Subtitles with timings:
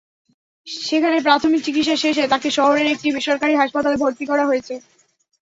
[0.67, 4.73] সেখানে প্রাথমিক চিকিৎসা শেষে তাঁকে শহরের একটি বেসরকারি হাসপাতালে ভর্তি করা হয়েছে।